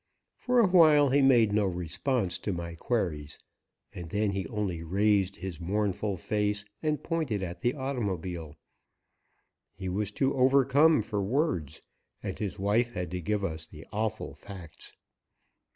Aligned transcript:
For 0.39 0.59
awhile 0.59 1.09
he 1.09 1.21
made 1.21 1.53
no 1.53 1.65
response 1.67 2.39
to 2.39 2.51
my 2.51 2.73
queries, 2.73 3.37
and 3.93 4.09
then 4.09 4.31
he 4.31 4.47
only 4.47 4.81
raised 4.81 5.35
his 5.35 5.59
mournful 5.61 6.17
face 6.17 6.65
and 6.81 7.03
pointed 7.03 7.43
at 7.43 7.61
the 7.61 7.75
automobile. 7.75 8.55
He 9.75 9.89
was 9.89 10.11
too 10.11 10.33
overcome 10.33 11.03
for 11.03 11.21
words, 11.21 11.81
and 12.23 12.39
his 12.39 12.57
wife 12.57 12.93
had 12.93 13.11
to 13.11 13.21
give 13.21 13.45
us 13.45 13.67
the 13.67 13.85
awful 13.91 14.33
facts. 14.33 14.93